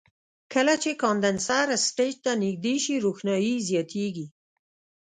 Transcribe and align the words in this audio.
کله 0.53 0.73
چې 0.83 0.91
کاندنسر 1.03 1.67
سټیج 1.87 2.15
ته 2.25 2.31
نږدې 2.43 2.75
شي 2.83 2.95
روښنایي 3.05 3.53
یې 3.57 3.65
زیاتیږي. 3.69 4.27